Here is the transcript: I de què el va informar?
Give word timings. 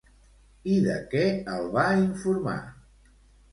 I 0.75 0.77
de 0.85 0.95
què 1.11 1.27
el 1.57 1.69
va 1.77 1.85
informar? 2.01 2.59